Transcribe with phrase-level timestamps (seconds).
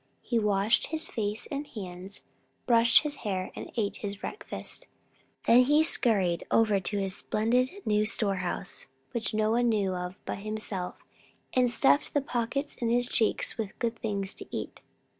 [0.23, 2.21] He washed his face and hands,
[2.65, 4.87] brushed his hair, and ate his breakfast.
[5.45, 10.39] Then he scurried over to his splendid new storehouse, which no one knew of but
[10.39, 10.95] himself,
[11.53, 14.81] and stuffed the pockets in his cheeks with good things to eat.